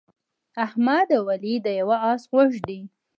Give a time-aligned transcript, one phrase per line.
[0.65, 2.79] احمد او علي د یوه اس غوږ دي.